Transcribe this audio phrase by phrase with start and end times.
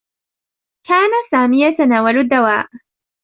[0.87, 2.67] كان سامي يتناول الدّواء.